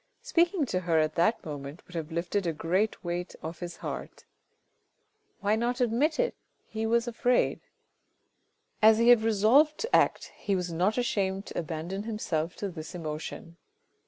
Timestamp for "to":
0.65-0.79, 9.77-9.95, 11.45-11.59, 12.55-12.69